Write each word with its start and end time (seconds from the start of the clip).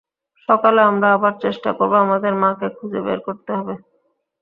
সকালে, 0.49 0.81
আমরা 0.83 1.07
আবার 1.13 1.33
চেষ্টা 1.43 1.69
করব 1.77 1.93
আমাদের 2.05 2.33
মাকে 2.41 2.67
খুঁজে 2.77 2.99
বের 3.05 3.19
করতে 3.27 3.51
হবে। 3.57 3.73